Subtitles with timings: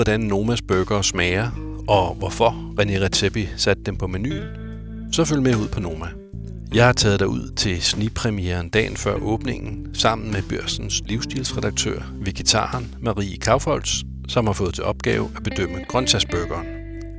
[0.00, 1.50] hvordan Nomas burger smager,
[1.88, 4.42] og hvorfor René Redzepi satte dem på menuen,
[5.12, 6.06] så følg med ud på Noma.
[6.74, 12.94] Jeg har taget dig ud til snigpremieren dagen før åbningen, sammen med børsens livsstilsredaktør, vegetaren
[13.00, 16.66] Marie Kaufholz, som har fået til opgave at bedømme grøntsagsburgeren.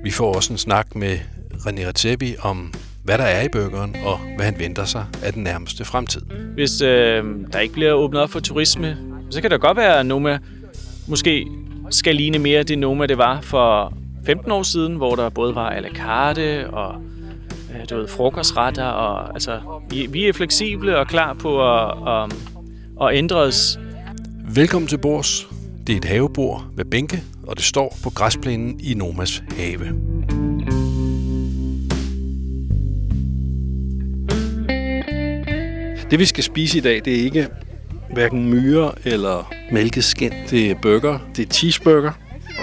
[0.04, 1.18] Vi får også en snak med
[1.54, 5.44] René Redzepi om, hvad der er i burgeren, og hvad han venter sig af den
[5.44, 6.22] nærmeste fremtid.
[6.54, 8.98] Hvis øh, der ikke bliver åbnet op for turisme,
[9.30, 10.40] så kan det godt være, at Noma
[11.08, 11.48] måske
[11.92, 13.94] skal ligne mere det Noma, det var for
[14.26, 16.96] 15 år siden, hvor der både var à la carte og
[17.76, 18.86] øh, du ved, frokostretter.
[18.86, 19.60] Og, altså,
[19.90, 22.34] vi, vi er fleksible og klar på at, at,
[23.02, 23.80] at ændre os.
[24.56, 25.48] Velkommen til Bors.
[25.88, 29.86] Det er et havebord med bænke, og det står på græsplænen i Nomas have.
[36.12, 37.48] Det vi skal spise i dag, det er ikke
[38.14, 40.34] hverken myre eller mælkeskind.
[40.50, 42.12] Det er burger, det er cheeseburger,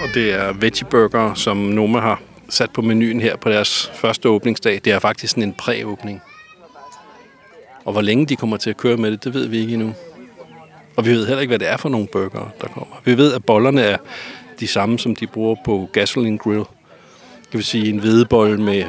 [0.03, 4.81] og det er veggieburger, som Noma har sat på menuen her på deres første åbningsdag.
[4.85, 6.21] Det er faktisk sådan en præåbning.
[7.85, 9.93] Og hvor længe de kommer til at køre med det, det ved vi ikke endnu.
[10.95, 13.01] Og vi ved heller ikke, hvad det er for nogle burger, der kommer.
[13.05, 13.97] Vi ved, at bollerne er
[14.59, 16.59] de samme, som de bruger på gasoline grill.
[17.45, 18.83] Det vil sige en hvedebolle med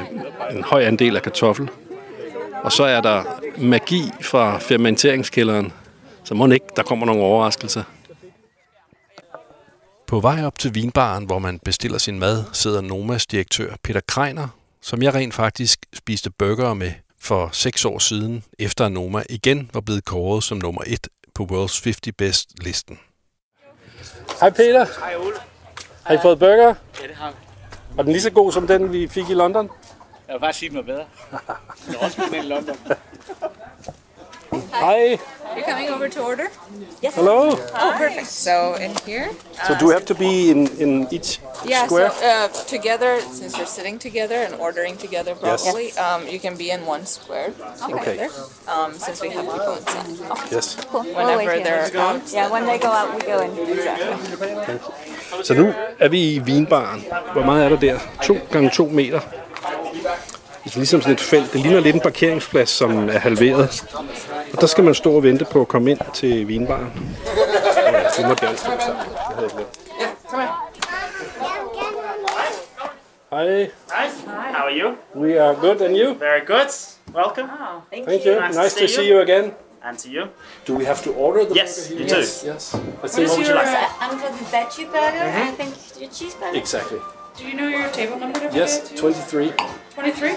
[0.55, 1.69] en høj andel af kartoffel.
[2.63, 3.23] Og så er der
[3.57, 5.71] magi fra fermenteringskælderen.
[6.23, 7.83] Så må ikke, der kommer nogle overraskelser.
[10.07, 14.47] På vej op til vinbaren, hvor man bestiller sin mad, sidder Nomas direktør Peter Kreiner,
[14.81, 19.69] som jeg rent faktisk spiste burger med for seks år siden, efter at Noma igen
[19.73, 22.99] var blevet kåret som nummer et på World's 50 Best-listen.
[24.39, 24.85] Hej Peter.
[24.99, 25.35] Hej Ole.
[26.03, 26.75] Har I fået burger?
[27.01, 27.35] Ja, det har vi.
[27.95, 29.69] Var den lige så god som den, vi fik i London?
[30.27, 31.05] Jeg vil bare sige, den var bedre.
[31.87, 32.75] Det er også med i London.
[34.51, 35.19] Hej.
[35.55, 36.47] You're coming over to order?
[37.01, 37.15] Yes.
[37.15, 37.49] Hello.
[37.75, 38.27] Oh, perfect.
[38.27, 39.29] So in here.
[39.67, 42.09] So do we have to be in, in each Yeah, square?
[42.09, 46.71] so uh, together, since you're sitting together and ordering together properly, um, you can be
[46.71, 47.51] in one square
[47.87, 48.29] together.
[48.67, 50.07] Um, since we have people inside.
[50.51, 50.77] Yes.
[50.91, 52.21] Whenever they're out.
[52.33, 53.51] Yeah, when they go out, we go in.
[53.77, 54.79] Exactly.
[55.43, 57.05] Så nu er vi i vinbaren.
[57.33, 57.99] Hvor meget er der der?
[58.23, 59.19] 2 gange 2 meter.
[60.63, 61.53] Det er ligesom sådan et felt.
[61.53, 63.83] Det ligner lidt en parkeringsplads, som er halveret.
[64.53, 67.17] Og der skal man stå og vente på at komme ind til vinbaren.
[67.75, 69.05] Ja, det må gerne stå sammen.
[69.05, 69.77] Det havde jeg glemt.
[73.31, 73.69] Hej.
[74.53, 74.95] How are you?
[75.15, 76.13] We are good and you?
[76.13, 76.69] Very good.
[77.15, 77.49] Welcome.
[77.91, 78.39] Thank you.
[78.41, 79.15] Nice to Nice to see see you.
[79.15, 79.53] you again.
[79.83, 80.23] And to you.
[80.67, 82.15] Do we have to order the Yes, burger you here?
[82.15, 82.19] do.
[82.19, 82.73] Yes, yes.
[82.73, 83.23] Let's What see.
[83.41, 86.55] is your, uh, and for the veggie burger, I think your cheeseburger.
[86.61, 86.99] Exactly.
[87.37, 88.99] Do you know your table number to Yes, forget?
[88.99, 89.53] 23.
[89.95, 90.31] 23?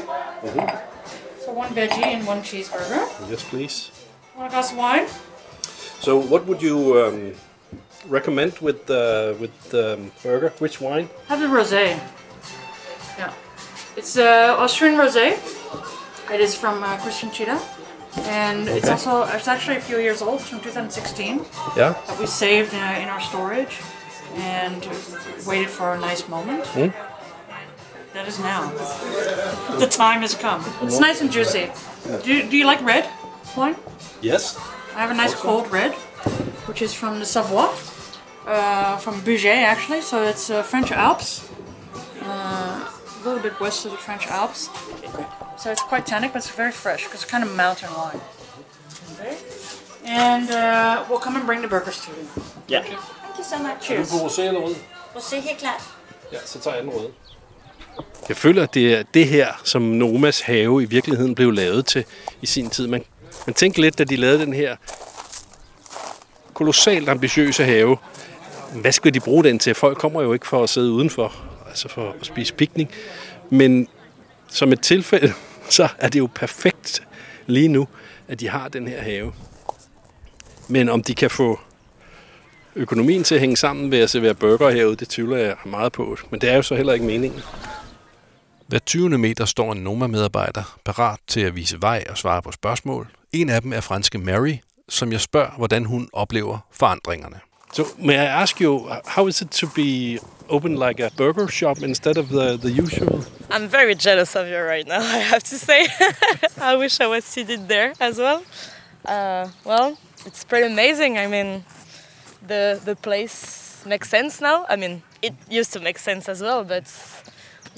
[1.45, 3.03] So one veggie and one cheeseburger.
[3.31, 3.91] Yes, please.
[4.35, 5.07] One glass of wine.
[6.01, 7.33] So, what would you um,
[8.09, 10.53] recommend with the with the um, burger?
[10.59, 11.09] Which wine?
[11.29, 11.99] Have the rosé.
[13.19, 13.33] Yeah.
[13.97, 15.39] It's uh, Austrian rosé.
[16.33, 17.61] It is from uh, Christian Cheetah.
[18.27, 21.45] And it's also, it's actually a few years old, it's from 2016,
[21.77, 21.95] Yeah.
[22.07, 23.81] that we saved uh, in our storage
[24.37, 24.89] and
[25.49, 26.65] waited for a nice moment.
[28.13, 28.71] That is now.
[29.81, 30.65] The time has come.
[30.83, 31.73] It's nice and juicy.
[32.23, 33.11] Do you, do you like red
[33.57, 33.77] wine?
[34.23, 34.57] Yes.
[34.97, 35.93] I have a nice cold red,
[36.69, 37.73] which is from the Savoie,
[38.47, 40.03] uh, from Bugey actually.
[40.03, 41.49] So it's uh, French Alps,
[42.23, 44.71] uh, a little bit west of the French Alps.
[45.59, 48.21] So it's quite tannic, but it's very fresh because it's kind of mountain wine.
[49.13, 49.37] Okay.
[50.05, 52.29] And uh, we'll come and bring the burgers to you.
[52.69, 52.83] Ja.
[52.83, 53.91] Thank you so much.
[53.91, 54.75] Er du på rosé eller rød?
[55.17, 55.83] Rosé helt klart.
[56.33, 57.11] Ja, så tager jeg den røde.
[58.29, 62.05] Jeg føler, at det er det her, som Nomas have i virkeligheden blev lavet til
[62.43, 62.87] i sin tid.
[62.87, 63.05] Man,
[63.47, 64.77] Men tænk lidt, da de lavede den her
[66.55, 67.97] kolossalt ambitiøse have.
[68.75, 69.75] Hvad skal de bruge den til?
[69.75, 71.33] Folk kommer jo ikke for at sidde udenfor,
[71.69, 72.89] altså for at spise piknik.
[73.51, 73.89] Men
[74.49, 75.33] som et tilfælde,
[75.69, 77.03] så er det jo perfekt
[77.47, 77.89] lige nu,
[78.29, 79.33] at de har den her have.
[80.69, 81.61] Men om de kan få
[82.77, 86.17] økonomien til at hænge sammen ved at servere burger herude, det tvivler jeg meget på.
[86.31, 87.41] Men det er jo så heller ikke meningen.
[88.75, 89.19] Hver 20.
[89.19, 93.09] meter står en Noma-medarbejder parat til at vise vej og svare på spørgsmål.
[93.33, 94.57] En af dem er franske Mary,
[94.89, 97.41] som jeg spørger, hvordan hun oplever forandringerne.
[97.73, 100.19] So may I ask you, how is it to be
[100.49, 103.25] open like a burger shop instead of the, the usual?
[103.51, 105.81] I'm very jealous of you right now, I have to say.
[106.73, 108.43] I wish I was seated there as well.
[109.05, 111.19] Uh, well, it's pretty amazing.
[111.19, 111.65] I mean,
[112.49, 113.37] the the place
[113.87, 114.65] makes sense now.
[114.69, 116.87] I mean, it used to make sense as well, but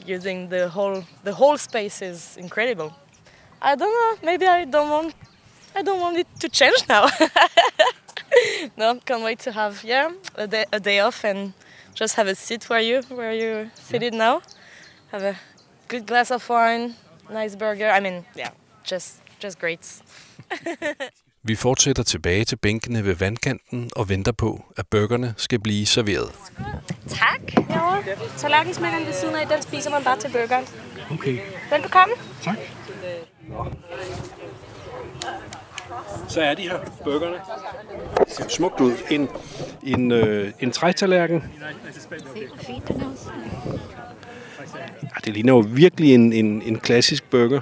[0.04, 2.92] using the whole the whole space is incredible.
[3.60, 4.26] I don't know.
[4.26, 5.14] Maybe I don't want
[5.74, 7.08] I don't want it to change now.
[8.76, 11.52] no, can't wait to have yeah a day, a day off and
[11.94, 14.42] just have a seat where you where you seated now.
[15.12, 15.36] Have a
[15.88, 16.94] good glass of wine,
[17.30, 17.90] nice burger.
[17.90, 18.50] I mean, yeah,
[18.84, 19.80] just just great.
[21.46, 26.30] Vi fortsætter tilbage til bænkene ved vandkanten og venter på, at burgerne skal blive serveret.
[27.08, 27.40] Tak.
[27.56, 28.12] Jo.
[28.36, 30.64] Tallerkensmækkeren ved siden af, den spiser man bare til burgeren.
[31.10, 31.38] Okay.
[31.70, 32.14] Velbekomme.
[32.42, 32.56] Tak.
[36.28, 37.36] Så er de her, burgerne.
[38.24, 38.92] Det ser smukt ud.
[39.10, 39.28] En,
[39.82, 41.44] en, øh, en trætallerken.
[45.02, 47.60] Ja, det ligner jo virkelig en, en, en klassisk burger.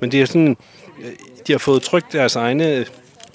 [0.00, 0.56] Men det er sådan,
[1.02, 1.12] øh,
[1.46, 2.86] de har fået trykt deres egne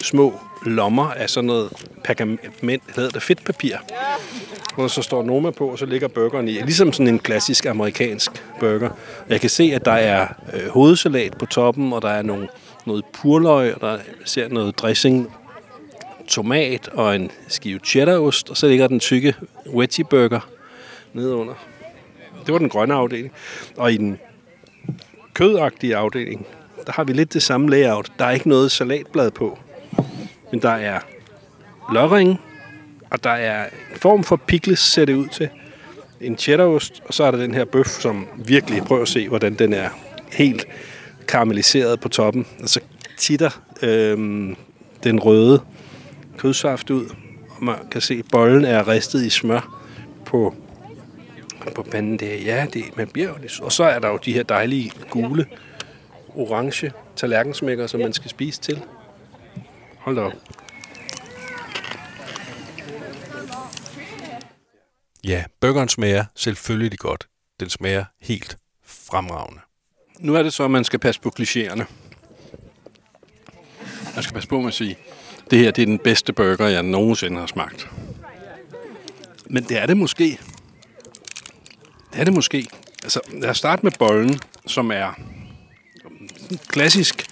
[0.01, 1.69] små lommer af sådan noget
[2.03, 3.75] pergament, hedder det fedtpapir,
[4.75, 6.51] hvor så står Noma på, og så ligger burgeren i.
[6.51, 8.89] Ligesom sådan en klassisk amerikansk burger.
[9.29, 12.47] Jeg kan se, at der er øh, hovedsalat på toppen, og der er nogle,
[12.85, 15.31] noget purløg, og der ser noget dressing,
[16.27, 19.35] tomat og en skive cheddarost, og så ligger den tykke
[19.73, 20.49] veggie burger
[21.13, 21.53] nedenunder.
[22.45, 23.31] Det var den grønne afdeling.
[23.77, 24.19] Og i den
[25.33, 26.47] kødagtige afdeling,
[26.85, 28.11] der har vi lidt det samme layout.
[28.19, 29.59] Der er ikke noget salatblad på.
[30.51, 30.99] Men der er
[31.93, 32.41] lørring,
[33.09, 35.49] og der er en form for pickles, ser det ud til.
[36.21, 39.53] En cheddarost, og så er der den her bøf, som virkelig prøver at se, hvordan
[39.53, 39.89] den er
[40.31, 40.65] helt
[41.27, 42.47] karamelliseret på toppen.
[42.63, 42.79] Og så
[43.17, 44.55] titter øhm,
[45.03, 45.61] den røde
[46.37, 47.05] kødsaft ud,
[47.49, 49.81] og man kan se, at bollen er ristet i smør
[50.25, 50.55] på,
[51.75, 52.35] på panden der.
[52.35, 53.59] Ja, det, man bliver jo lidt...
[53.61, 55.45] Og så er der jo de her dejlige gule,
[56.35, 58.81] orange tallerkensmækker, som man skal spise til.
[60.01, 60.33] Hold da op.
[65.23, 67.27] Ja, burgeren smager selvfølgelig godt.
[67.59, 69.61] Den smager helt fremragende.
[70.19, 71.83] Nu er det så, at man skal passe på klichéerne.
[74.15, 74.97] Man skal passe på med at sige,
[75.51, 77.89] det her det er den bedste burger, jeg nogensinde har smagt.
[79.45, 80.39] Men det er det måske.
[82.13, 82.67] Det er det måske.
[83.03, 85.13] Altså, lad os starte med bollen, som er
[86.51, 87.30] en klassisk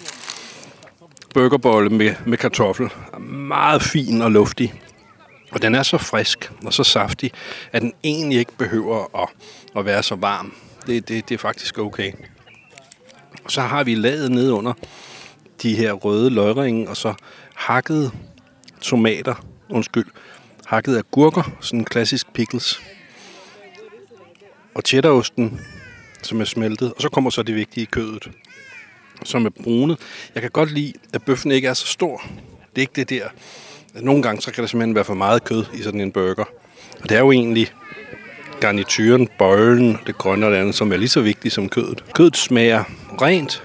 [1.34, 2.90] burgerbolle med, med kartoffel.
[3.20, 4.74] Meget fin og luftig.
[5.52, 7.32] Og den er så frisk og så saftig,
[7.72, 9.30] at den egentlig ikke behøver at,
[9.76, 10.54] at være så varm.
[10.88, 12.12] Det, det, det er faktisk okay.
[13.44, 14.74] Og så har vi lavet ned under
[15.62, 17.14] de her røde løgringe, og så
[17.56, 18.12] hakket
[18.82, 20.06] tomater, undskyld,
[20.66, 22.82] hakket agurker, sådan en klassisk pickles.
[24.76, 25.62] Og cheddarosten,
[26.24, 26.94] som er smeltet.
[26.94, 28.30] Og så kommer så det vigtige kødet,
[29.24, 29.98] som er brunet.
[30.36, 32.22] Jeg kan godt lide, at bøffen ikke er så stor.
[32.70, 33.24] Det er ikke det der.
[33.94, 36.46] Nogle gange så kan der simpelthen være for meget kød i sådan en burger.
[37.02, 37.72] Og det er jo egentlig
[38.60, 42.04] garnituren, bøjlen, det grønne og det andet, som er lige så vigtigt som kødet.
[42.14, 42.84] Kødet smager
[43.22, 43.64] rent,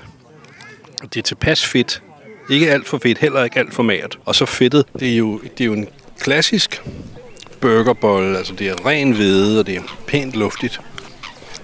[1.02, 2.02] og det er tilpas fedt.
[2.50, 4.18] Ikke alt for fedt, heller ikke alt for mært.
[4.24, 5.88] Og så fedtet, det er jo, det er jo en
[6.20, 6.82] klassisk
[7.60, 10.80] burgerbolle, altså det er ren hvede, og det er pænt luftigt.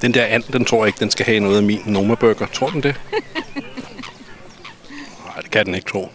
[0.02, 2.46] Den der and, den tror jeg ikke, den skal have noget af min Noma Burger.
[2.46, 3.00] Tror den det?
[5.50, 6.08] Det kan den ikke tro.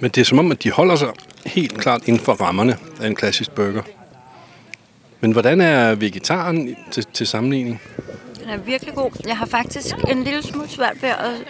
[0.00, 1.08] Men det er som om, at de holder sig
[1.46, 3.82] helt klart inden for rammerne af en klassisk burger.
[5.20, 7.80] Men hvordan er vegetaren til, til sammenligning?
[8.40, 9.10] Den er virkelig god.
[9.26, 11.44] Jeg har faktisk en lille smule svært ved at,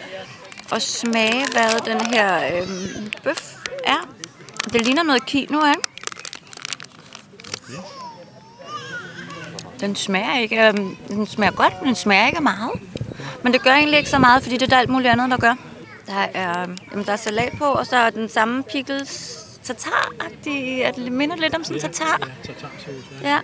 [0.73, 4.09] at smage, hvad den her øhm, bøf er.
[4.73, 5.75] Det ligner noget quinoa.
[9.81, 12.71] Den smager ikke, øhm, den smager godt, men den smager ikke meget.
[13.43, 15.37] Men det gør egentlig ikke så meget, fordi det er der alt muligt andet, der
[15.37, 15.55] gør.
[16.07, 20.93] Der er, jamen, der er salat på, og så er den samme pickles tatar-agtig.
[20.97, 22.29] Det minder lidt om sådan en tatar.
[23.23, 23.41] Ja.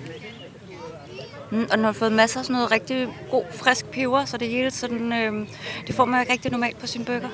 [1.50, 4.48] Mm, og den har fået masser af sådan noget rigtig god, frisk peber, så det
[4.48, 5.48] hele sådan, øh,
[5.86, 7.28] det får man ikke rigtig normalt på sin burger.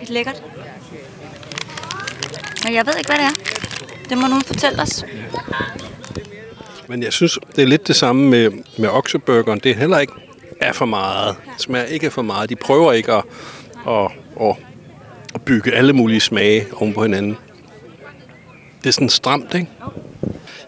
[0.00, 0.42] Det er lækkert.
[2.64, 4.08] Men jeg ved ikke, hvad det er.
[4.08, 5.04] Det må nogen fortælle os.
[6.88, 9.58] Men jeg synes, det er lidt det samme med, med okseburgeren.
[9.58, 10.12] Det er heller ikke
[10.60, 11.36] er for meget.
[11.52, 12.50] Det smager ikke for meget.
[12.50, 13.24] De prøver ikke at,
[13.88, 14.56] at, at,
[15.34, 17.36] at bygge alle mulige smage oven på hinanden.
[18.78, 19.66] Det er sådan stramt, ikke?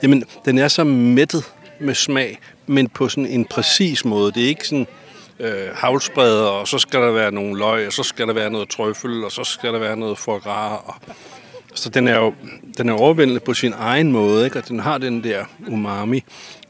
[0.03, 1.45] Jamen, den er så mættet
[1.81, 4.33] med smag, men på sådan en præcis måde.
[4.33, 4.87] Det er ikke sådan
[5.41, 8.69] øh, havlspreder, og så skal der være nogle løg, og så skal der være noget
[8.69, 10.81] trøffel, og så skal der være noget foie gras.
[10.85, 10.95] Og...
[11.75, 12.35] Så den er jo
[12.79, 14.59] den er overvældende på sin egen måde, ikke?
[14.59, 16.25] og den har den der umami,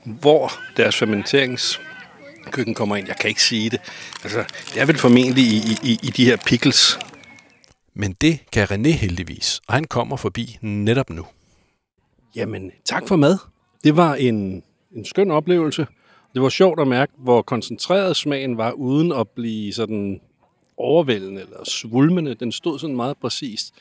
[0.04, 1.02] hvor deres
[2.48, 3.08] fermenteringskøkken kommer ind.
[3.08, 3.80] Jeg kan ikke sige det.
[4.24, 6.98] Altså, det er vel formentlig i, i, i de her pickles.
[7.94, 11.26] Men det kan René heldigvis, og han kommer forbi netop nu.
[12.36, 13.38] Jamen, tak for mad.
[13.84, 14.62] Det var en,
[14.96, 15.86] en skøn oplevelse.
[16.34, 20.20] Det var sjovt at mærke, hvor koncentreret smagen var, uden at blive sådan
[20.76, 22.34] overvældende eller svulmende.
[22.34, 23.74] Den stod sådan meget præcist.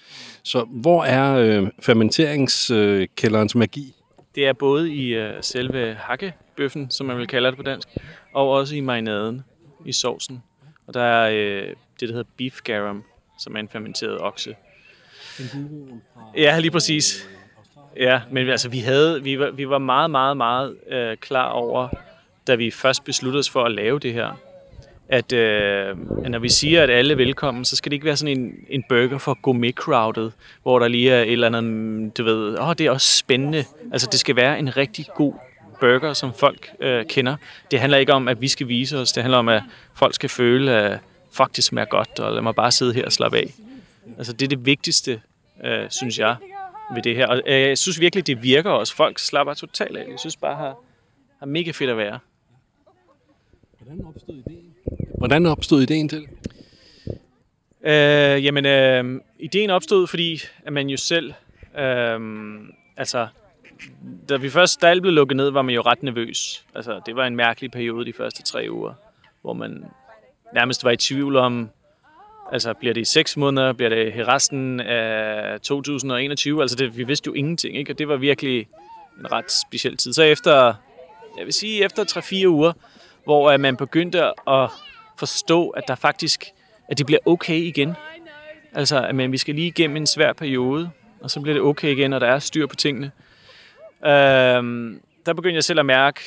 [0.44, 3.98] Så hvor er øh, fermenteringskælderens magi?
[4.38, 7.88] det er både i øh, selve hakkebøffen, som man vil kalde det på dansk,
[8.38, 9.44] og også i marinaden,
[9.86, 10.44] i sovsen.
[10.88, 11.68] Og der er øh,
[12.00, 13.04] det, der hedder beef garum,
[13.40, 14.56] som er en fermenteret okse.
[16.36, 17.30] Ja, lige præcis.
[17.96, 21.88] Ja, men altså, vi, havde, vi, var, vi var meget, meget, meget øh, klar over,
[22.48, 24.40] da vi først besluttede os for at lave det her,
[25.10, 25.98] at øh,
[26.30, 28.84] når vi siger, at alle er velkommen, så skal det ikke være sådan en, en
[28.90, 30.32] burger for gourmet-crowded,
[30.64, 33.66] hvor der lige er et eller andet, du ved, åh, oh, det er også spændende.
[33.92, 35.34] Altså, det skal være en rigtig god
[35.80, 37.36] burger, som folk øh, kender.
[37.72, 39.12] Det handler ikke om, at vi skal vise os.
[39.12, 41.00] Det handler om, at folk skal føle, at
[41.32, 43.54] fuck, det smager godt, og lad mig bare sidde her og slappe af.
[44.18, 45.22] Altså, det er det vigtigste,
[45.64, 46.36] øh, synes jeg,
[46.96, 47.28] ved det her.
[47.28, 48.96] Og øh, jeg synes virkelig, det virker også.
[48.96, 50.06] Folk slapper totalt af.
[50.10, 50.76] Jeg synes bare, har,
[51.40, 52.20] har mega fedt at være.
[53.80, 54.74] Hvordan opstod ideen?
[55.18, 56.28] Hvordan opstod ideen til?
[57.84, 61.34] Øh, jamen, øh, ideen opstod, fordi at man jo selv,
[61.78, 62.20] øh,
[62.98, 63.28] altså,
[64.30, 66.66] da vi først, da alt blev lukket ned, var man jo ret nervøs.
[66.76, 68.94] Altså, det var en mærkelig periode de første tre uger,
[69.42, 69.86] hvor man
[70.54, 71.70] nærmest var i tvivl om,
[72.52, 76.62] altså, bliver det i seks måneder, bliver det i resten af 2021?
[76.62, 77.94] Altså, det, vi vidste jo ingenting, ikke?
[77.94, 78.68] Og det var virkelig
[79.20, 80.14] en ret speciel tid.
[80.14, 80.74] Så efter,
[81.38, 82.04] jeg vil sige, efter
[82.44, 82.74] 3-4 uger,
[83.24, 84.70] hvor øh, man begyndte at
[85.18, 86.46] forstå, at der faktisk,
[86.90, 87.96] at det bliver okay igen.
[88.74, 90.90] Altså, at man, vi skal lige igennem en svær periode,
[91.22, 93.12] og så bliver det okay igen, og der er styr på tingene.
[94.06, 96.22] Øhm, der begyndte jeg selv at mærke,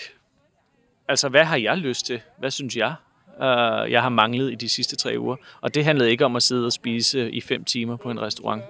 [1.09, 2.21] altså, hvad har jeg lyst til?
[2.39, 2.95] Hvad synes jeg?
[3.43, 5.37] øh, jeg har manglet i de sidste tre uger.
[5.61, 8.63] Og det handlede ikke om at sidde og spise i fem timer på en restaurant.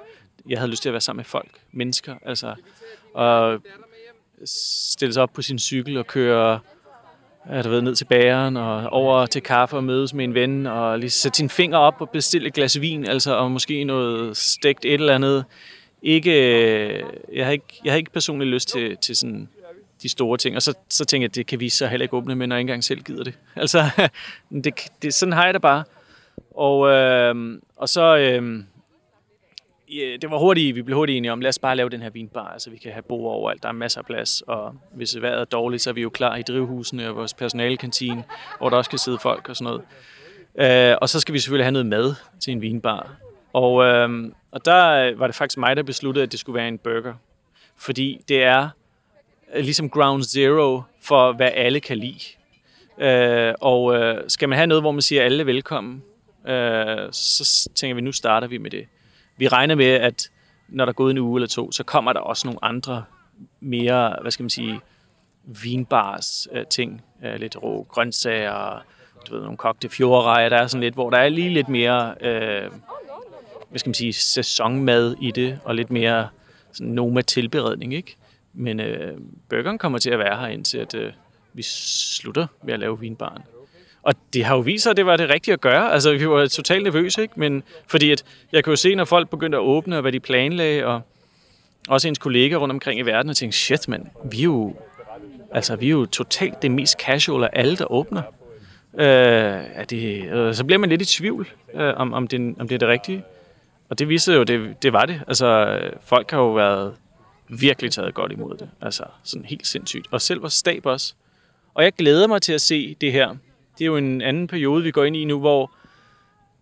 [0.48, 2.54] Jeg havde lyst til at være sammen med folk, mennesker, altså,
[3.14, 3.62] og
[4.44, 6.60] stille sig op på sin cykel og køre
[7.50, 10.66] ja, du ved, ned til bageren og over til kaffe og mødes med en ven
[10.66, 14.36] og lige sætte sine fingre op og bestille et glas vin, altså og måske noget
[14.36, 15.44] stegt et eller andet.
[16.02, 17.02] Ikke, øh,
[17.32, 19.48] jeg, har ikke, jeg har ikke personligt lyst til, til sådan
[20.02, 22.16] de store ting, og så, så tænker jeg, at det kan vi så heller ikke
[22.16, 23.38] åbne med, når jeg ikke engang selv gider det.
[23.56, 24.10] Altså,
[24.64, 25.84] det, det, sådan har jeg det bare.
[26.50, 28.62] Og, øh, og så, øh,
[30.22, 32.48] det var hurtigt, vi blev hurtigt enige om, lad os bare lave den her vinbar,
[32.48, 35.44] altså vi kan have bord overalt, der er masser af plads, og hvis vejret er
[35.44, 38.24] dårligt, så er vi jo klar i drivhusene og vores personalekantine,
[38.58, 39.82] hvor der også kan sidde folk og sådan noget.
[40.90, 43.16] Øh, og så skal vi selvfølgelig have noget mad til en vinbar.
[43.52, 46.68] Og, øh, og der øh, var det faktisk mig, der besluttede, at det skulle være
[46.68, 47.14] en burger.
[47.76, 48.68] Fordi det er
[49.54, 52.20] øh, ligesom ground zero for, hvad alle kan lide.
[52.98, 56.02] Øh, og øh, skal man have noget, hvor man siger, at alle er velkommen,
[56.46, 58.86] øh, så tænker vi, nu starter vi med det
[59.40, 60.30] vi regner med, at
[60.68, 63.04] når der er gået en uge eller to, så kommer der også nogle andre
[63.60, 64.80] mere, hvad skal man sige,
[65.44, 67.02] vinbars øh, ting.
[67.24, 68.82] Øh, lidt rå grøntsager,
[69.28, 72.14] du ved, nogle kogte fjordrejer, der er sådan lidt, hvor der er lige lidt mere,
[72.20, 72.70] øh,
[73.70, 76.28] hvad skal man sige, sæsonmad i det, og lidt mere
[76.72, 78.16] sådan noma tilberedning, ikke?
[78.54, 81.12] Men øh, burgeren kommer til at være her indtil, at øh,
[81.52, 83.42] vi slutter med at lave vinbaren.
[84.02, 85.92] Og det har jo vist sig, at det var det rigtige at gøre.
[85.92, 87.34] Altså, vi var totalt nervøse, ikke?
[87.36, 90.20] Men fordi at jeg kunne jo se, når folk begyndte at åbne, og hvad de
[90.20, 91.00] planlagde, og
[91.88, 94.74] også ens kolleger rundt omkring i verden, og tænkte, shit, mand, vi er jo,
[95.52, 98.22] altså, vi er jo totalt det mest casual af alle, der åbner.
[98.98, 99.06] Øh,
[99.74, 102.74] er det, øh, så bliver man lidt i tvivl, øh, om, om, det, om det
[102.74, 103.24] er det rigtige.
[103.90, 105.22] Og det viser jo, det, det var det.
[105.28, 106.94] Altså, folk har jo været
[107.48, 108.70] virkelig taget godt imod det.
[108.80, 110.06] Altså, sådan helt sindssygt.
[110.10, 111.14] Og selv vores stab også.
[111.74, 113.36] Og jeg glæder mig til at se det her
[113.80, 115.72] det er jo en anden periode, vi går ind i nu, hvor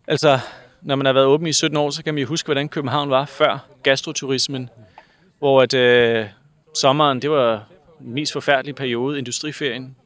[0.06, 0.38] altså,
[0.82, 3.10] når man har været åben i 17 år, så kan man jo huske, hvordan København
[3.10, 4.70] var før gastroturismen,
[5.38, 6.26] hvor at, øh,
[6.74, 7.64] sommeren, det var
[7.98, 9.96] den mest forfærdelige periode, industriferien,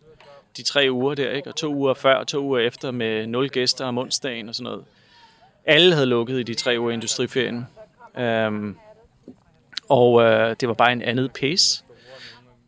[0.57, 1.49] de tre uger der, ikke?
[1.49, 4.65] og to uger før og to uger efter med nul gæster om onsdagen og sådan
[4.71, 4.85] noget.
[5.67, 7.67] Alle havde lukket i de tre uger industriferien.
[8.49, 8.77] Um,
[9.89, 11.85] og øh, det var bare en andet pace.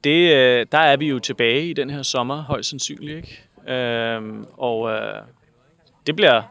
[0.04, 3.16] Det, øh, der er vi jo tilbage i den her sommer, højst sandsynligt.
[3.16, 3.44] Ikke?
[3.68, 5.22] Øhm, og øh,
[6.06, 6.42] det bliver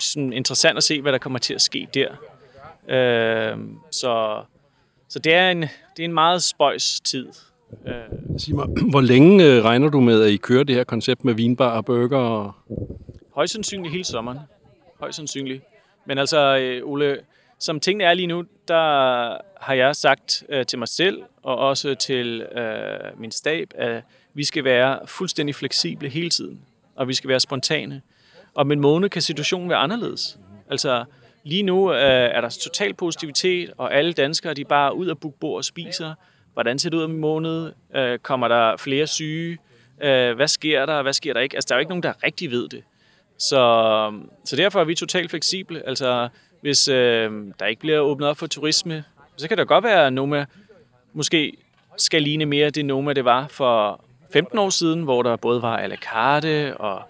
[0.00, 2.08] sådan interessant at se, hvad der kommer til at ske der.
[2.88, 4.42] Øhm, så,
[5.08, 7.28] så det er en, det er en meget spøjs tid.
[7.86, 8.38] Øh.
[8.38, 11.34] Sig mig, hvor længe øh, regner du med, at I kører det her koncept med
[11.34, 12.18] vinbar og burger?
[12.18, 12.52] Og...
[13.34, 14.38] Højst sandsynligt hele sommeren.
[15.00, 15.62] Højst sandsynligt.
[16.06, 17.18] Men altså, øh, Ole,
[17.58, 21.94] som tingene er lige nu, der har jeg sagt øh, til mig selv, og også
[21.94, 24.02] til øh, min stab, at
[24.34, 26.60] vi skal være fuldstændig fleksible hele tiden,
[26.96, 28.02] og vi skal være spontane.
[28.54, 30.38] Og om en måned kan situationen være anderledes.
[30.70, 31.04] Altså,
[31.44, 35.18] lige nu øh, er der total positivitet, og alle danskere de er bare ud og
[35.18, 36.14] booke bord og spiser.
[36.52, 37.72] Hvordan ser det ud om en måned?
[37.96, 39.58] Øh, kommer der flere syge?
[40.02, 41.02] Øh, hvad sker der?
[41.02, 41.56] Hvad sker der ikke?
[41.56, 42.82] Altså, der er jo ikke nogen, der rigtig ved det.
[43.38, 44.12] Så,
[44.44, 45.88] så derfor er vi totalt fleksible.
[45.88, 46.28] Altså,
[46.60, 49.04] hvis øh, der ikke bliver åbnet op for turisme,
[49.36, 50.46] så kan der godt være at Noma
[51.12, 51.52] måske
[51.96, 55.78] skal ligne mere det Noma, det var for 15 år siden, hvor der både var
[55.78, 57.02] à la carte og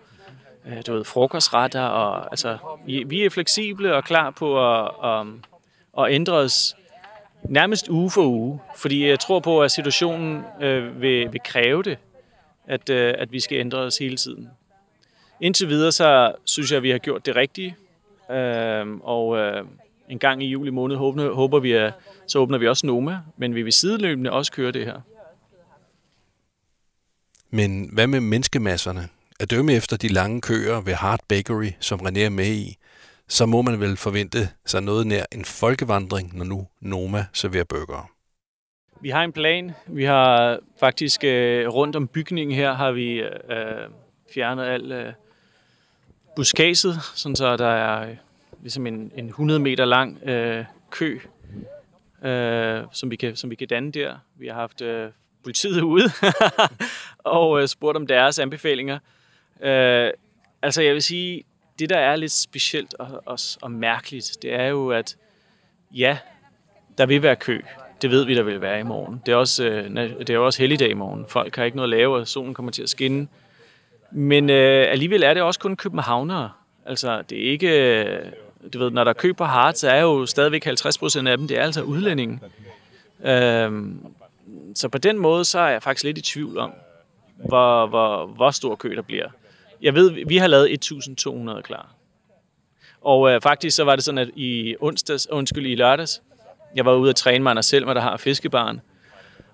[0.66, 1.82] øh, du ved, frokostretter.
[1.82, 5.26] Og, altså, vi er fleksible og klar på at, at,
[5.98, 6.76] at ændre os
[7.48, 8.60] nærmest uge for uge.
[8.76, 11.98] Fordi jeg tror på, at situationen øh, vil, vil kræve det,
[12.66, 14.48] at, øh, at vi skal ændre os hele tiden.
[15.40, 17.76] Indtil videre, så synes jeg, at vi har gjort det rigtige.
[18.30, 19.64] Øh, og øh,
[20.08, 21.92] en gang i juli måned håber, håber vi, at
[22.26, 25.00] så åbner vi også Noma, men vi vil sideløbende også køre det her.
[27.50, 29.08] Men hvad med menneskemasserne?
[29.40, 32.76] At dømme efter de lange køer ved Hart Bakery, som René er med i,
[33.28, 38.10] så må man vel forvente sig noget nær en folkevandring, når nu Noma serverer burger.
[39.00, 39.72] Vi har en plan.
[39.86, 43.88] Vi har faktisk øh, rundt om bygningen her har vi øh,
[44.34, 45.12] fjernet al øh,
[46.36, 48.16] buskaget, sådan så der er øh,
[48.60, 51.18] ligesom en, en 100 meter lang øh, kø,
[52.24, 54.16] øh, som, vi kan, som vi kan danne der.
[54.36, 55.10] Vi har haft øh,
[55.44, 56.10] politiet ude
[57.18, 58.98] og øh, spurgt om deres anbefalinger.
[59.60, 60.10] Øh,
[60.62, 61.44] altså jeg vil sige,
[61.78, 65.16] det der er lidt specielt og, og, og mærkeligt, det er jo, at
[65.94, 66.18] ja,
[66.98, 67.60] der vil være kø.
[68.02, 69.22] Det ved vi, der vil være i morgen.
[69.26, 71.24] Det er også, øh, det er også helligdag i morgen.
[71.28, 73.28] Folk har ikke noget at lave, og solen kommer til at skinne.
[74.10, 76.50] Men øh, alligevel er det også kun københavnere.
[76.86, 78.00] Altså, det er ikke...
[78.04, 78.32] Øh,
[78.72, 81.58] du ved, når der køber hard, så er jo stadigvæk 50 procent af dem, det
[81.58, 82.40] er altså udlændinge.
[83.24, 84.06] Øhm,
[84.74, 86.72] så på den måde, så er jeg faktisk lidt i tvivl om,
[87.36, 89.28] hvor, hvor, hvor stor kø der bliver.
[89.82, 91.88] Jeg ved, vi har lavet 1200 klar.
[93.00, 96.22] Og øh, faktisk så var det sådan, at i onsdags, undskyld, i lørdags,
[96.76, 98.80] jeg var ude at træne mig selv, der har fiskebarn,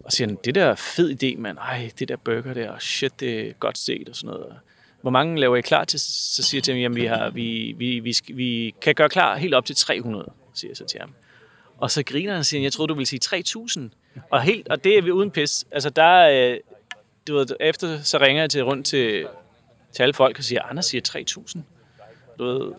[0.04, 1.58] og siger, det der er fed idé, mand.
[1.58, 4.54] Ej, det der burger der, shit, det er godt set og sådan noget.
[5.00, 6.00] Hvor mange laver I klar til?
[6.00, 9.36] Så siger jeg til ham, jamen vi, har, vi, vi, vi, vi kan gøre klar
[9.36, 11.14] helt op til 300, siger jeg så til ham.
[11.78, 13.90] Og så griner han og siger, jeg troede, du ville sige 3000.
[14.30, 15.64] Og, helt, og det er vi uden pis.
[15.70, 16.58] Altså der, øh,
[17.28, 19.26] du ved, efter så ringer jeg til rundt til,
[19.92, 21.02] til alle folk og siger, Anders siger
[21.56, 21.60] 3.000.
[22.38, 22.72] Du ved,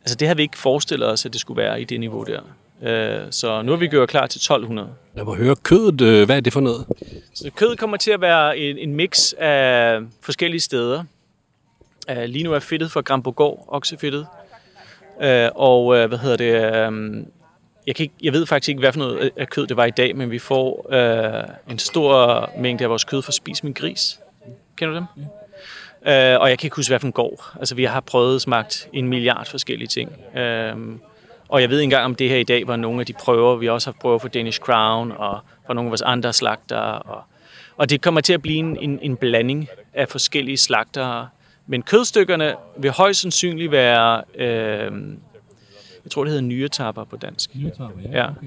[0.00, 2.42] altså det har vi ikke forestillet os, at det skulle være i det niveau der.
[2.82, 4.88] Øh, så nu er vi gjort klar til 1200.
[5.14, 6.00] Lad mig høre kødet.
[6.00, 6.86] Øh, hvad er det for noget?
[7.34, 11.04] Så kødet kommer til at være en, en mix af forskellige steder.
[12.10, 14.26] Uh, lige nu er fedtet fra Grambogård, oksefedtet.
[15.54, 16.52] Og hvad hedder det?
[17.86, 19.90] Jeg, kan ikke, jeg ved faktisk ikke, hvad for noget af kød det var i
[19.90, 20.92] dag, men vi får
[21.70, 24.20] en stor mængde af vores kød fra Spis Min Gris.
[24.76, 25.06] Kender du dem?
[25.16, 26.36] Ja.
[26.36, 27.56] Uh, og jeg kan ikke huske, hvad for en går.
[27.58, 30.12] Altså, vi har prøvet smagt en milliard forskellige ting.
[30.34, 30.40] Uh,
[31.50, 33.56] og jeg ved ikke engang, om det her i dag var nogle af de prøver.
[33.56, 36.76] Vi også har prøvet for Danish Crown og for nogle af vores andre slagter.
[36.76, 37.22] Og,
[37.76, 41.26] og det kommer til at blive en, en, en blanding af forskellige slagter.
[41.66, 44.46] Men kødstykkerne vil højst sandsynligt være, øh,
[46.04, 47.56] jeg tror det hedder nyretapper på dansk.
[47.56, 48.18] Nyretapper, ja.
[48.18, 48.30] ja.
[48.30, 48.46] Okay,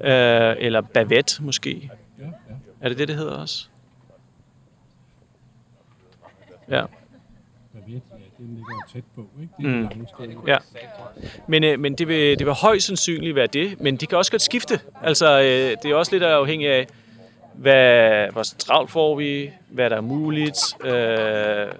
[0.00, 0.50] okay.
[0.50, 1.90] Øh, eller bavette måske.
[2.18, 2.30] Ja, ja.
[2.80, 3.66] Er det det, det hedder også?
[6.70, 6.84] Ja.
[8.38, 9.52] Den ligger tæt på, ikke?
[9.58, 10.46] Det er mm.
[10.46, 10.56] Ja.
[11.46, 14.30] Men, øh, men det, vil, det vil højst sandsynligt være det, men det kan også
[14.30, 14.80] godt skifte.
[15.02, 16.86] Altså, øh, det er også lidt afhængigt af,
[17.54, 20.58] hvad, hvor travlt får vi, hvad der er muligt.
[20.84, 21.72] Øh,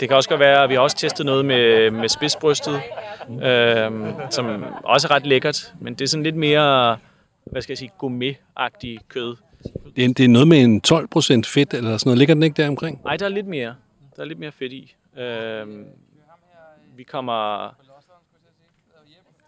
[0.00, 2.80] det kan også godt være, at vi har også testet noget med, med spidsbrystet,
[3.42, 3.90] øh,
[4.30, 6.96] som også er ret lækkert, men det er sådan lidt mere,
[7.44, 9.36] hvad skal jeg sige, gourmet-agtig kød.
[9.96, 12.18] Det er, det er noget med en 12% fedt eller sådan noget.
[12.18, 13.00] Ligger den ikke der omkring?
[13.04, 13.74] Nej, der er lidt mere.
[14.16, 14.94] Der er lidt mere fedt i.
[15.16, 15.86] Øh,
[16.96, 17.68] vi kommer...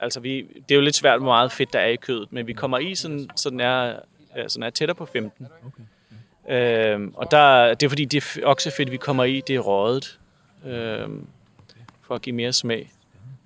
[0.00, 2.46] Altså, vi, det er jo lidt svært, hvor meget fedt der er i kødet, men
[2.46, 3.98] vi kommer i, sådan, så den er,
[4.48, 5.46] sådan er tættere på 15.
[5.66, 5.82] Okay.
[6.48, 10.18] Øhm, og der, det er fordi, det oksefedt, vi kommer i, det er røget,
[10.66, 11.26] øhm,
[12.02, 12.92] for at give mere smag.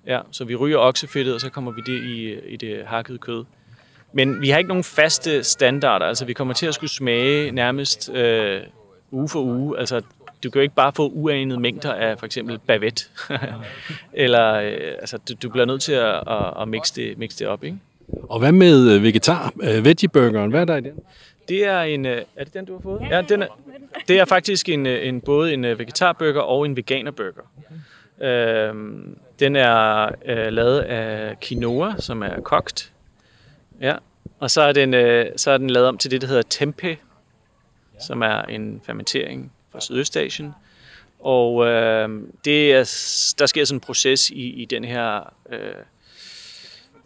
[0.05, 3.45] Ja, så vi ryger oksefedtet, og så kommer vi det i, i det hakkede kød.
[4.13, 8.09] Men vi har ikke nogen faste standarder, altså vi kommer til at skulle smage nærmest
[8.09, 8.61] øh,
[9.11, 9.79] uge for uge.
[9.79, 10.01] Altså
[10.43, 13.05] du kan jo ikke bare få uanede mængder af for eksempel bavette.
[14.13, 17.47] Eller, øh, altså, du, du bliver nødt til at, at, at mixe, det, mixe det
[17.47, 17.77] op, ikke?
[18.07, 20.49] Og hvad med øh, vegetar, øh, veggie-burgeren?
[20.49, 20.99] Hvad er der i den?
[21.47, 22.05] Det er en...
[22.05, 23.01] Er det den, du har fået?
[23.09, 23.47] Ja, den er,
[24.07, 27.51] det er faktisk en, en, både en vegetarburger og en veganerburger.
[28.21, 32.91] Øhm, den er øh, lavet af quinoa, som er kogt.
[33.81, 33.95] Ja.
[34.39, 36.97] Og så er, den, øh, så er den lavet om til det, der hedder tempe,
[37.99, 40.53] som er en fermentering fra Sydøstasien.
[41.19, 42.09] Og øh,
[42.45, 42.83] det er,
[43.39, 45.59] der sker sådan en proces i, i den her øh,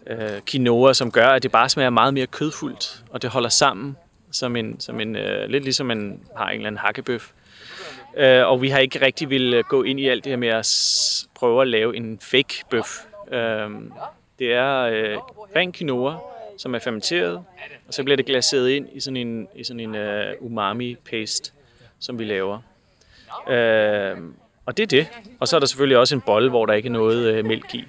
[0.08, 3.98] øh, quinoa, som gør, at det bare smager meget mere kødfuldt, og det holder sammen,
[4.32, 7.32] som en, som en øh, lidt ligesom man har en eller anden hakkebøf.
[8.18, 10.48] Øh, og vi har ikke rigtig vil øh, gå ind i alt det her med
[10.48, 13.06] at prøve at lave en fake bøf.
[13.32, 13.70] Øh,
[14.40, 15.18] det er øh,
[15.56, 16.14] ren quinoa
[16.58, 17.44] som er fermenteret,
[17.88, 21.52] og så bliver det glaseret ind i sådan en, i sådan en øh, umami-paste,
[22.00, 22.56] som vi laver.
[23.48, 24.24] Uh,
[24.66, 25.08] og det er det.
[25.40, 27.76] Og så er der selvfølgelig også en bolle, hvor der ikke er noget uh, mælk
[27.76, 27.84] i.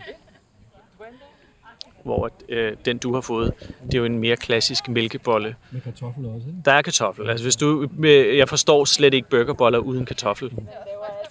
[2.03, 3.53] Hvor uh, den, du har fået,
[3.87, 5.57] det er jo en mere klassisk mælkebolle.
[5.71, 6.61] Med kartoffel også, ikke?
[6.65, 7.31] Der er kartoffel.
[7.31, 7.89] Altså, hvis du,
[8.37, 10.53] jeg forstår slet ikke burgerboller uden kartoffel.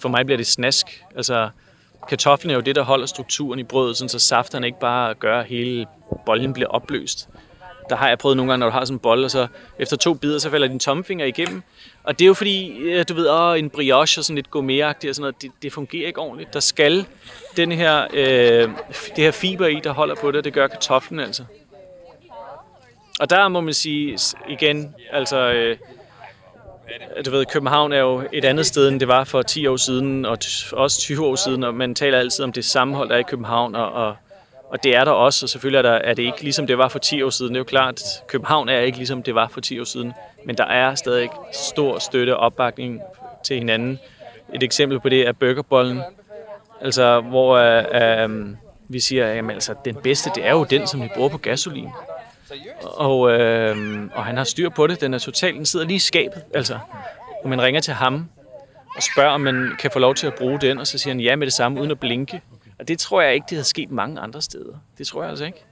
[0.00, 1.04] For mig bliver det snask.
[1.16, 1.48] Altså,
[2.08, 5.40] kartoflen er jo det, der holder strukturen i brødet, sådan så safterne ikke bare gør,
[5.40, 5.86] at hele
[6.26, 7.28] bollen bliver opløst.
[7.90, 9.46] Der har jeg prøvet nogle gange, når du har sådan en bolle, og så
[9.78, 11.62] efter to bidder, så falder din tommefinger igennem.
[12.06, 15.08] Og det er jo fordi, øh, du ved, åh, en brioche og sådan lidt gourmetagtigt
[15.08, 16.54] og sådan noget, det, det fungerer ikke ordentligt.
[16.54, 17.06] Der skal
[17.56, 18.70] den her, øh,
[19.16, 21.44] det her fiber i, der holder på det, det gør kartoflen altså.
[23.20, 25.76] Og der må man sige igen, altså, øh,
[27.24, 30.24] du ved, København er jo et andet sted, end det var for 10 år siden,
[30.24, 30.38] og
[30.72, 33.74] også 20 år siden, og man taler altid om det sammenhold, der er i København,
[33.74, 34.16] og, og,
[34.70, 36.88] og det er der også, og selvfølgelig er, der, er det ikke ligesom det var
[36.88, 37.54] for 10 år siden.
[37.54, 40.12] Det er jo klart, København er ikke ligesom det var for 10 år siden,
[40.44, 43.00] men der er stadig stor støtte og opbakning
[43.44, 43.98] til hinanden.
[44.54, 46.00] Et eksempel på det er burgerbollen,
[46.80, 48.56] altså hvor øh, øh,
[48.88, 51.88] vi siger, at altså, den bedste, det er jo den, som vi bruger på gasolin.
[52.82, 55.00] Og, øh, og han har styr på det.
[55.00, 56.42] Den er totalt, den sidder lige i skabet.
[56.54, 56.78] Altså,
[57.42, 58.28] og man ringer til ham
[58.96, 61.20] og spørger, om man kan få lov til at bruge den, og så siger han
[61.20, 62.42] ja med det samme, uden at blinke.
[62.78, 64.78] Og det tror jeg ikke, det havde sket mange andre steder.
[64.98, 65.64] Det tror jeg altså ikke.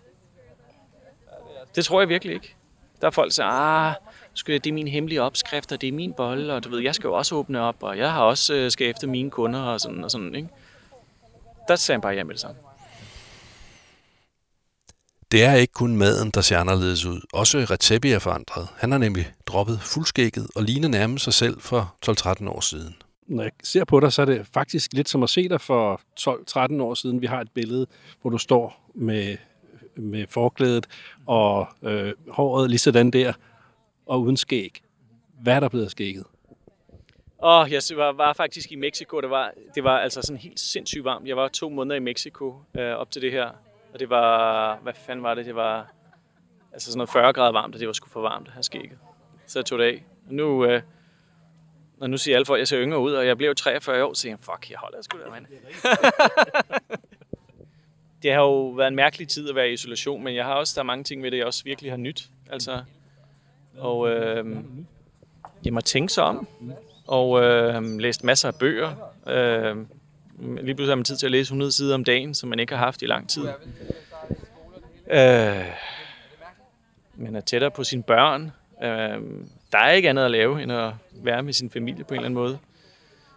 [1.75, 2.55] Det tror jeg virkelig ikke.
[3.01, 3.95] Der er folk, der siger, ah,
[4.47, 7.09] det er min hemmelige opskrift, og det er min bolle, og du ved, jeg skal
[7.09, 10.05] jo også åbne op, og jeg har også øh, skal efter mine kunder, og sådan,
[10.05, 10.49] og sådan, ikke?
[11.69, 12.57] Der sagde han bare ja med det samme.
[15.33, 17.21] Det er ikke kun maden, der ser anderledes ud.
[17.33, 18.69] Også Recepi er forandret.
[18.77, 22.97] Han har nemlig droppet fuldskægget og ligner nærmest sig selv for 12-13 år siden.
[23.26, 26.00] Når jeg ser på dig, så er det faktisk lidt som at se dig for
[26.20, 27.20] 12-13 år siden.
[27.20, 27.87] Vi har et billede,
[28.20, 29.37] hvor du står med,
[29.96, 30.87] med forklædet
[31.26, 33.32] og øh, håret lige sådan der,
[34.06, 34.82] og uden skæg.
[35.42, 36.24] Hvad er der blevet skægget?
[37.42, 39.20] Åh, oh, jeg var, var faktisk i Mexico.
[39.20, 41.28] Det var, det var altså sådan helt sindssygt varmt.
[41.28, 43.50] Jeg var to måneder i Mexico øh, op til det her.
[43.92, 45.46] Og det var, hvad fanden var det?
[45.46, 45.92] Det var
[46.72, 48.98] altså sådan noget 40 grader varmt, og det var sgu for varmt at have skægget.
[49.46, 50.04] Så jeg tog det af.
[50.26, 50.82] Og nu, øh,
[52.00, 54.14] og nu siger alle folk, at jeg ser yngre ud, og jeg blev 43 år,
[54.14, 55.46] så jeg, fuck, jeg holder sgu der, mand.
[58.22, 60.72] det har jo været en mærkelig tid at være i isolation, men jeg har også,
[60.74, 62.28] der er mange ting ved det, jeg også virkelig har nyt.
[62.50, 62.83] Altså,
[63.78, 64.57] og øh,
[65.64, 66.48] jeg må tænke sig om,
[67.07, 68.94] og øh, læst masser af bøger.
[69.26, 69.76] Øh,
[70.38, 72.76] lige pludselig har man tid til at læse 100 sider om dagen, som man ikke
[72.76, 73.42] har haft i lang tid.
[75.11, 75.64] Øh,
[77.14, 78.52] man er tættere på sine børn.
[78.83, 79.22] Øh,
[79.74, 82.26] der er ikke andet at lave, end at være med sin familie på en eller
[82.26, 82.58] anden måde.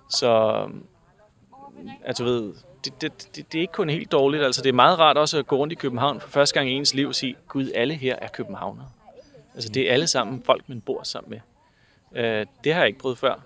[0.10, 0.84] Så, øhm,
[2.06, 2.54] altså ved,
[2.86, 4.44] det, det, det, det er ikke kun helt dårligt.
[4.44, 6.72] Altså, det er meget rart også at gå rundt i København for første gang i
[6.74, 8.88] ens liv og sige, gud, alle her er københavnere.
[9.54, 11.40] Altså, det er alle sammen folk, man bor sammen med.
[12.24, 13.40] Øh, det har jeg ikke prøvet før.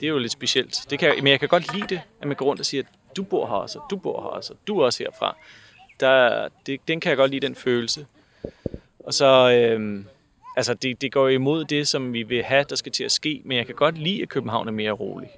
[0.00, 0.86] Det er jo lidt specielt.
[0.90, 3.16] Det kan, men jeg kan godt lide det, at man går rundt og siger, at
[3.16, 5.36] du bor her også, og du bor her også, og du er også herfra.
[6.00, 8.06] Der, det, den kan jeg godt lide, den følelse.
[8.98, 10.04] Og så, øh,
[10.56, 13.42] altså det, det går imod det, som vi vil have, der skal til at ske,
[13.44, 15.28] men jeg kan godt lide, at København er mere rolig.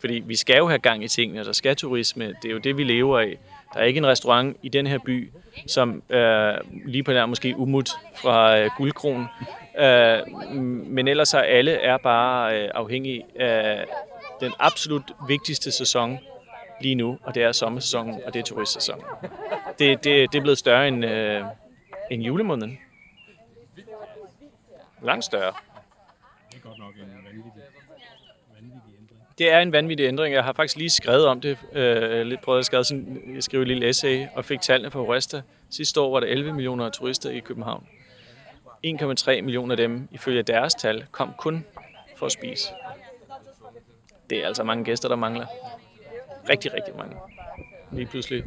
[0.00, 2.76] Fordi vi skal jo have gang i tingene, der skal turisme, det er jo det,
[2.76, 3.38] vi lever af.
[3.74, 5.30] Der er ikke en restaurant i den her by,
[5.66, 6.54] som øh,
[6.84, 9.26] lige på der måske umut fra øh, Guldkron,
[9.78, 10.18] øh,
[10.86, 13.84] men ellers er alle er bare øh, afhængige af
[14.40, 16.18] den absolut vigtigste sæson
[16.80, 19.04] lige nu, og det er sommersæsonen, og det er turistsæsonen.
[19.78, 21.42] Det, det, det er blevet større end, øh,
[22.10, 22.78] end julemåneden.
[25.02, 25.52] Langt større.
[26.50, 27.52] Det er godt nok en vanvittig,
[28.54, 29.22] vanvittig ændring.
[29.38, 30.34] Det er en vanvittig ændring.
[30.34, 31.58] Jeg har faktisk lige skrevet om det.
[31.72, 35.42] Øh, lidt prøvet at skrive, sådan, skrive et lille essay og fik tallene fra Resta.
[35.70, 37.86] Sidste år var der 11 millioner turister i København.
[38.86, 41.64] 1,3 millioner af dem, ifølge deres tal, kom kun
[42.16, 42.68] for at spise.
[44.30, 45.46] Det er altså mange gæster, der mangler.
[46.48, 47.16] Rigtig, rigtig mange.
[47.92, 48.44] Lige pludselig.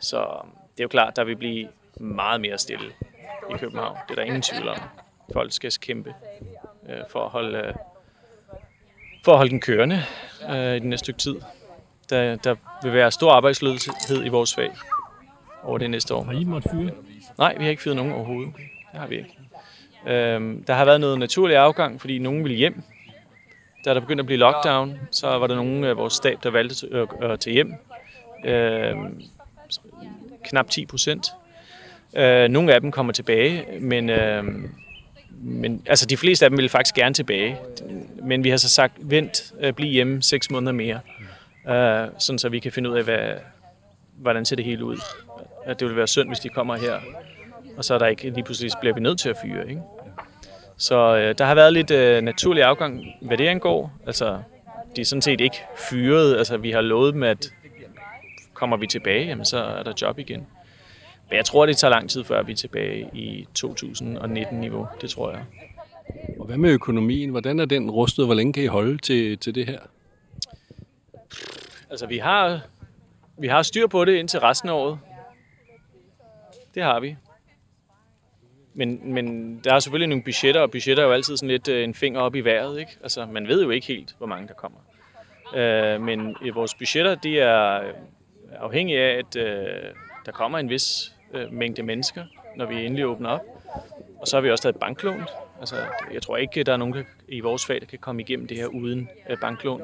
[0.00, 2.92] Så det er jo klart, der vil blive meget mere stille
[3.54, 3.96] i København.
[4.08, 4.78] Det er der ingen tvivl om.
[5.32, 6.14] Folk skal kæmpe
[6.88, 7.74] øh, for, at holde, øh,
[9.24, 10.02] for at holde den kørende
[10.50, 11.36] øh, i den næste stykke tid.
[12.10, 14.70] Der, der vil være stor arbejdsløshed i vores fag
[15.62, 16.22] over det næste år.
[16.22, 16.90] Har I måttet fyre?
[17.38, 18.52] Nej, vi har ikke fyret nogen overhovedet.
[18.92, 19.38] Det har vi ikke.
[20.06, 22.82] Øhm, der har været noget naturlig afgang, fordi nogen ville hjem.
[23.84, 26.86] Da der begyndte at blive lockdown, så var der nogen af vores stab, der valgte
[26.92, 27.74] at, at tage hjem.
[28.44, 29.22] Øhm,
[30.44, 31.26] knap 10 procent.
[32.16, 34.44] Øh, nogle af dem kommer tilbage, men, øh,
[35.42, 37.58] men altså de fleste af dem vil faktisk gerne tilbage.
[38.22, 41.00] Men vi har så sagt, vent, øh, bliv hjemme seks måneder mere,
[41.68, 43.30] øh, sådan så vi kan finde ud af, hvad,
[44.16, 44.96] hvordan ser det hele ud.
[45.66, 47.00] At det vil være synd, hvis de kommer her
[47.76, 49.68] og så er der ikke lige pludselig bliver vi nødt til at fyre.
[49.68, 49.82] Ikke?
[50.76, 53.92] Så øh, der har været lidt øh, naturlig afgang, hvad det angår.
[54.06, 54.38] Altså,
[54.96, 56.36] de er sådan set ikke fyret.
[56.36, 57.52] Altså, vi har lovet dem, at
[58.54, 60.46] kommer vi tilbage, jamen, så er der job igen.
[61.32, 64.86] Men jeg tror, det tager lang tid, før vi er tilbage i 2019-niveau.
[65.00, 65.44] Det tror jeg.
[66.38, 67.30] Og hvad med økonomien?
[67.30, 68.26] Hvordan er den rustet?
[68.26, 69.78] Hvor længe kan I holde til, til det her?
[71.90, 72.60] Altså, vi har,
[73.38, 74.98] vi har styr på det indtil resten af året.
[76.74, 77.16] Det har vi.
[78.74, 81.84] Men, men der er selvfølgelig nogle budgetter, og budgetter er jo altid sådan lidt øh,
[81.84, 82.80] en finger op i vejret.
[82.80, 82.92] Ikke?
[83.02, 84.78] Altså, man ved jo ikke helt, hvor mange der kommer.
[85.54, 87.82] Øh, men i vores budgetter, de er
[88.52, 89.94] afhængige af, at øh,
[90.26, 92.24] der kommer en vis øh, mængde mennesker,
[92.56, 93.40] når vi endelig åbner op.
[94.20, 95.22] Og så har vi også taget banklån.
[95.60, 95.76] Altså,
[96.12, 98.66] jeg tror ikke, der er nogen i vores fag, der kan komme igennem det her
[98.66, 99.82] uden øh, banklån.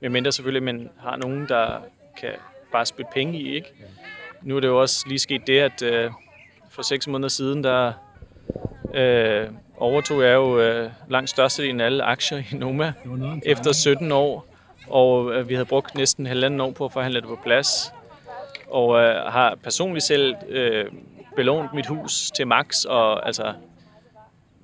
[0.00, 1.80] Men mindre selvfølgelig, man har nogen, der
[2.20, 2.30] kan
[2.72, 3.54] bare spytte penge i.
[3.54, 3.72] Ikke?
[4.42, 6.10] Nu er det jo også lige sket det, at øh,
[6.70, 7.92] for seks måneder siden, der
[8.94, 12.92] øh, overtog jeg jo øh, langt størstedelen af alle aktier i Noma
[13.42, 14.46] efter 17 år.
[14.90, 17.92] Og øh, vi havde brugt næsten halvanden år på at forhandle det på plads.
[18.70, 20.84] Og øh, har personligt selv øh,
[21.36, 22.84] belånt mit hus til max.
[22.84, 23.52] Og, altså,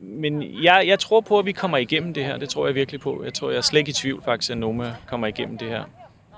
[0.01, 2.37] men jeg, jeg tror på, at vi kommer igennem det her.
[2.37, 3.25] Det tror jeg virkelig på.
[3.25, 5.85] Jeg tror, jeg er slet ikke i tvivl faktisk, at Noma kommer igennem det her.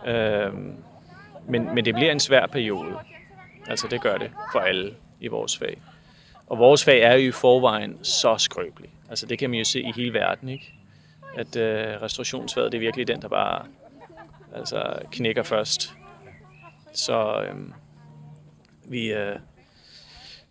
[0.07, 0.53] Øh,
[1.49, 2.97] men, men det bliver en svær periode.
[3.69, 5.79] Altså det gør det for alle i vores fag.
[6.47, 8.91] Og vores fag er jo i forvejen så skrøbelig.
[9.11, 10.75] Altså det kan man jo se i hele verden, ikke?
[11.37, 13.63] At øh, restaurationsfaget, det er virkelig den, der bare
[14.57, 15.95] altså, knækker først.
[16.97, 17.57] Så øh,
[18.85, 19.39] vi, øh,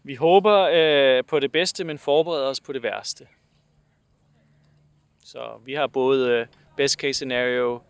[0.04, 3.28] vi håber øh, på det bedste, men forbereder os på det værste.
[5.24, 7.82] Så vi har både øh, best case scenario,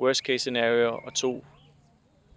[0.00, 1.44] worst case scenario og to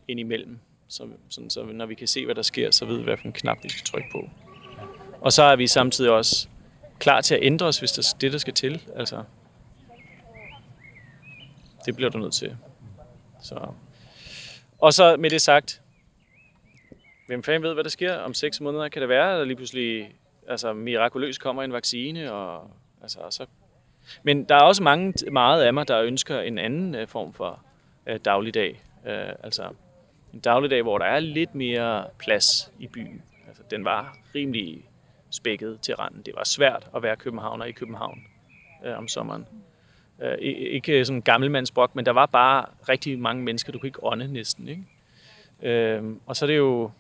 [0.08, 0.60] indimellem.
[0.88, 3.58] Så, sådan, så når vi kan se, hvad der sker, så ved vi, hvilken knap
[3.64, 4.30] vi skal trykke på.
[5.22, 6.48] Og så er vi samtidig også
[7.00, 8.84] klar til at ændre os, hvis det er det, der skal til.
[8.96, 9.24] Altså,
[11.86, 12.58] det bliver du nødt til.
[13.42, 13.74] Så.
[14.80, 15.82] Og så med det sagt,
[17.28, 18.90] hvem fanden ved, hvad der sker om seks måneder?
[18.90, 20.16] Kan det være, at der lige pludselig
[20.48, 22.32] altså, mirakuløst kommer en vaccine?
[22.32, 23.46] Og, altså, så.
[24.24, 27.64] Men der er også mange, meget af mig, der ønsker en anden øh, form for
[28.08, 28.82] øh, dagligdag.
[29.08, 29.70] Øh, altså
[30.34, 33.22] en dagligdag, hvor der er lidt mere plads i byen.
[33.48, 34.90] Altså, den var rimelig
[35.30, 36.22] spækket til randen.
[36.22, 38.20] Det var svært at være københavner i København
[38.86, 39.46] øh, om sommeren.
[40.22, 44.04] Øh, ikke sådan en gammelmandsbrok, men der var bare rigtig mange mennesker, du kunne ikke
[44.04, 44.68] ånde næsten.
[44.68, 44.84] Ikke?
[45.62, 46.92] Øh, og så er det jo,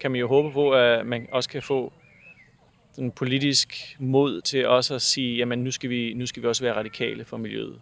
[0.00, 1.92] kan man jo håbe på, at man også kan få
[2.92, 6.64] sådan politisk mod til også at sige, jamen nu skal vi, nu skal vi også
[6.64, 7.80] være radikale for miljøet.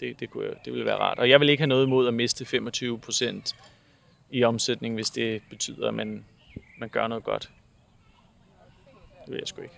[0.00, 1.18] Det, det, kunne, det ville være rart.
[1.18, 3.56] Og jeg vil ikke have noget imod at miste 25 procent
[4.30, 6.24] i omsætning, hvis det betyder, at man,
[6.78, 7.50] man gør noget godt.
[9.24, 9.74] Det ved jeg sgu ikke.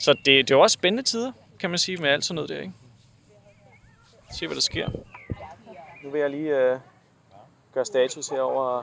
[0.00, 2.50] Så det, det er jo også spændende tider, kan man sige, med alt sådan noget
[2.50, 2.72] der, ikke?
[4.32, 4.88] Se, hvad der sker.
[6.04, 6.80] Nu vil jeg lige uh,
[7.74, 8.82] gøre status herover.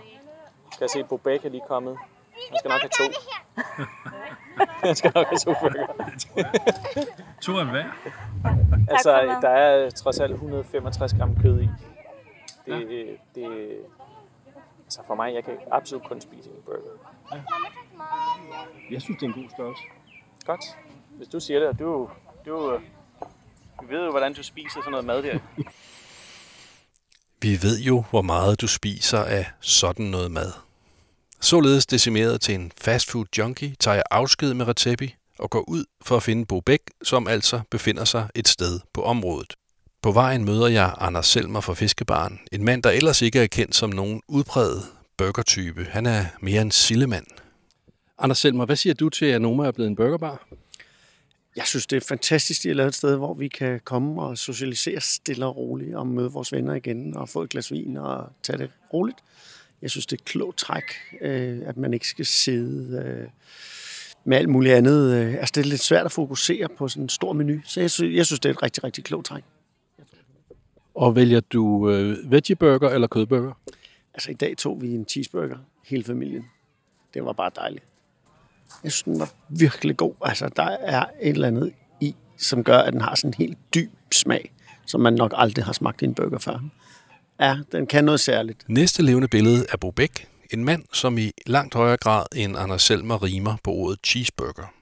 [0.72, 1.98] Kan jeg se, at Bobek er lige kommet.
[2.50, 3.04] Han skal nok have to.
[4.88, 5.88] Han skal nok have to burger.
[7.42, 7.86] to af hver?
[8.90, 11.70] altså, der er trods alt 165 gram kød i.
[12.66, 13.42] Det, ja.
[13.42, 13.78] det,
[14.86, 16.80] altså for mig, jeg kan absolut kun spise en burger.
[17.32, 17.42] Ja.
[18.92, 19.84] Jeg synes, det er en god størrelse.
[20.46, 20.78] Godt.
[21.10, 22.10] Hvis du siger det, du,
[22.46, 22.80] du,
[23.82, 25.40] du ved jo, hvordan du spiser sådan noget mad der.
[27.42, 30.52] Vi ved jo, hvor meget du spiser af sådan noget mad.
[31.42, 36.18] Således decimeret til en fastfood junkie, tager jeg afsked med Retepi og går ud for
[36.18, 39.54] at finde Bo Bæk, som altså befinder sig et sted på området.
[40.02, 43.76] På vejen møder jeg Anders Selmer fra Fiskebaren, en mand, der ellers ikke er kendt
[43.76, 44.84] som nogen udpræget
[45.18, 45.88] burgertype.
[45.90, 47.26] Han er mere en sillemand.
[48.20, 50.48] Anders Selmer, hvad siger du til, at Noma er blevet en burgerbar?
[51.56, 54.22] Jeg synes, det er fantastisk, at de har lavet et sted, hvor vi kan komme
[54.22, 57.98] og socialisere stille og roligt og møde vores venner igen og få et glas vin
[57.98, 59.18] og tage det roligt.
[59.82, 60.84] Jeg synes, det er et klogt træk,
[61.22, 63.28] øh, at man ikke skal sidde øh,
[64.24, 65.14] med alt muligt andet.
[65.14, 68.16] Altså, det er lidt svært at fokusere på sådan en stor menu, så jeg synes,
[68.16, 69.44] jeg synes det er et rigtig, rigtig klogt træk.
[70.96, 73.54] Og vælger du øh, veggieburger eller kødburger?
[74.14, 76.46] Altså i dag tog vi en cheeseburger, hele familien.
[77.14, 77.86] Det var bare dejligt.
[78.84, 80.14] Jeg synes, den var virkelig god.
[80.22, 83.58] Altså der er et eller andet i, som gør, at den har sådan en helt
[83.74, 84.52] dyb smag,
[84.86, 86.60] som man nok aldrig har smagt i en burger før.
[87.40, 88.66] Ja, den kan noget særligt.
[88.68, 92.82] Næste levende billede er Bo Bæk, en mand, som i langt højere grad end Anders
[92.82, 94.74] Selmer rimer på ordet cheeseburger.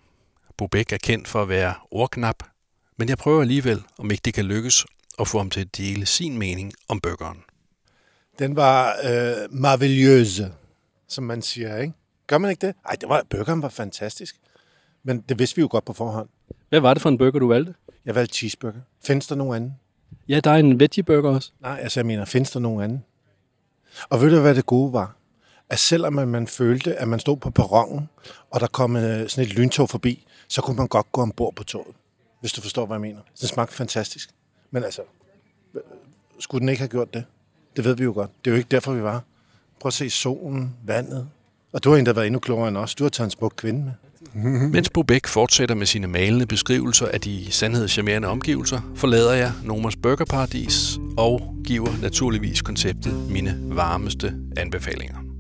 [0.58, 2.44] Bo Bæk er kendt for at være ordknap,
[2.98, 4.86] men jeg prøver alligevel, om ikke det kan lykkes,
[5.20, 7.38] at få ham til at dele sin mening om burgeren.
[8.40, 10.52] Den var øh, marveløse,
[11.08, 11.94] som man siger, ikke?
[12.28, 12.76] Gør man ikke det?
[12.86, 14.36] Ej, det var, burgeren var fantastisk.
[15.04, 16.30] Men det vidste vi jo godt på forhånd.
[16.70, 17.74] Hvad var det for en burger, du valgte?
[18.06, 18.80] Jeg valgte cheeseburger.
[19.06, 19.80] Findes der nogen anden?
[20.28, 21.52] Ja, der er en veggie burger også.
[21.62, 23.04] Nej, altså jeg mener, findes der nogen anden?
[24.10, 25.16] Og ved du, hvad det gode var?
[25.70, 28.10] At selvom man følte, at man stod på perronen,
[28.52, 31.64] og der kom øh, sådan et lyntog forbi, så kunne man godt gå ombord på
[31.64, 31.96] toget.
[32.40, 33.20] Hvis du forstår, hvad jeg mener.
[33.42, 34.30] Det smagte fantastisk.
[34.72, 35.02] Men altså,
[36.40, 37.26] skulle den ikke have gjort det?
[37.76, 38.30] Det ved vi jo godt.
[38.46, 39.24] Det er jo ikke derfor, vi var.
[39.80, 41.30] Prøv at se solen, vandet.
[41.74, 42.96] Og du har endda været endnu klogere end os.
[42.96, 43.92] Du har taget en smuk kvinde med.
[44.70, 50.98] Mens Bobæk fortsætter med sine malende beskrivelser af de sandhedscharmerende omgivelser, forlader jeg Nomas Burgerparadis
[51.18, 55.33] og giver naturligvis konceptet mine varmeste anbefalinger.